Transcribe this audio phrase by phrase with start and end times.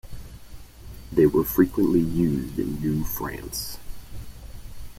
[1.11, 3.77] They were frequently used in New France.